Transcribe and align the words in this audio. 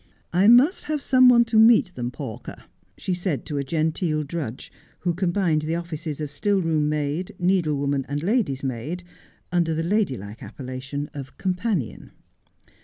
'I 0.33 0.47
must 0.47 0.85
have 0.85 0.99
some 0.99 1.29
one 1.29 1.45
to 1.45 1.59
meet 1.59 1.93
them, 1.93 2.09
Pawker,' 2.09 2.63
she 2.97 3.13
said 3.13 3.45
to 3.45 3.59
a 3.59 3.63
genteel 3.63 4.23
drudge, 4.23 4.71
who 5.01 5.13
combined 5.13 5.61
the 5.61 5.75
offices 5.75 6.19
of 6.19 6.31
stillroom 6.31 6.89
maid, 6.89 7.35
needlewoman, 7.37 8.07
and 8.09 8.23
lady's 8.23 8.63
maid, 8.63 9.03
under 9.51 9.75
the 9.75 9.83
ladylike 9.83 10.41
appellation 10.41 11.07
of 11.13 11.37
companion. 11.37 12.09